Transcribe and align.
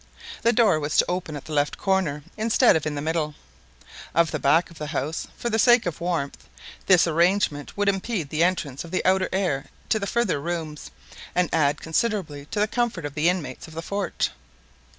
The 0.41 0.51
door 0.51 0.79
was 0.79 0.97
to 0.97 1.05
open 1.07 1.35
at 1.35 1.45
the 1.45 1.53
left 1.53 1.77
corner, 1.77 2.23
instead 2.35 2.75
of 2.75 2.87
in 2.87 2.95
the 2.95 3.03
middle, 3.03 3.35
of 4.15 4.31
the 4.31 4.39
back 4.39 4.71
of 4.71 4.79
the 4.79 4.87
house, 4.87 5.27
for 5.37 5.47
the 5.51 5.59
sake 5.59 5.85
of 5.85 6.01
warmth. 6.01 6.49
This 6.87 7.05
arrangement 7.05 7.77
would 7.77 7.87
impede 7.87 8.29
the 8.31 8.43
entrance 8.43 8.83
of 8.83 8.89
the 8.89 9.05
outer 9.05 9.29
air 9.31 9.65
to 9.89 9.99
the 9.99 10.07
further 10.07 10.41
rooms, 10.41 10.89
and 11.35 11.53
add 11.53 11.81
considerably 11.81 12.47
to 12.47 12.59
the 12.59 12.67
comfort 12.67 13.05
of 13.05 13.13
the 13.13 13.29
inmates 13.29 13.67
of 13.67 13.75
the 13.75 13.83
fort. 13.83 14.31